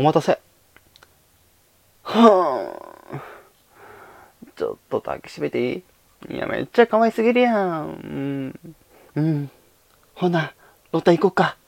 [0.00, 0.40] お待たせ。
[2.04, 3.20] はぁ。
[4.56, 5.84] ちょっと抱きしめてい
[6.30, 6.36] い？
[6.36, 7.86] いや、めっちゃ可愛すぎるやん。
[7.86, 8.74] うん。
[9.14, 9.50] うん。
[10.14, 10.54] ほな、
[10.90, 11.58] ロタ行こうか。